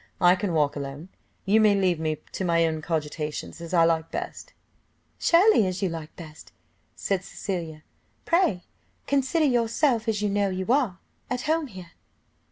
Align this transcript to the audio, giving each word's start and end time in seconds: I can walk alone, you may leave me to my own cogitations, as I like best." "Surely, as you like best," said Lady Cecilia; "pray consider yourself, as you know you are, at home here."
I 0.19 0.35
can 0.35 0.53
walk 0.53 0.75
alone, 0.75 1.09
you 1.45 1.61
may 1.61 1.75
leave 1.75 1.99
me 1.99 2.17
to 2.31 2.43
my 2.43 2.65
own 2.65 2.81
cogitations, 2.81 3.61
as 3.61 3.71
I 3.71 3.85
like 3.85 4.09
best." 4.09 4.51
"Surely, 5.19 5.67
as 5.67 5.83
you 5.83 5.89
like 5.89 6.15
best," 6.15 6.51
said 6.95 7.17
Lady 7.17 7.25
Cecilia; 7.25 7.83
"pray 8.25 8.63
consider 9.05 9.45
yourself, 9.45 10.07
as 10.07 10.23
you 10.23 10.29
know 10.29 10.49
you 10.49 10.73
are, 10.73 10.97
at 11.29 11.41
home 11.41 11.67
here." 11.67 11.91